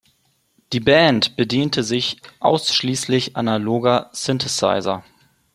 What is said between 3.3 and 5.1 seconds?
analoger Synthesizer.